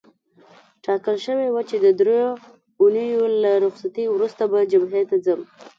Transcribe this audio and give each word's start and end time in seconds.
ټاکل 0.85 1.15
شوې 1.25 1.47
وه 1.51 1.61
چې 1.69 1.77
د 1.85 1.87
دریو 1.99 2.29
اونیو 2.81 3.23
له 3.41 3.51
رخصتۍ 3.63 4.05
وروسته 4.09 4.43
به 4.51 4.57
جبهې 4.71 5.03
ته 5.09 5.15
ځم. 5.25 5.41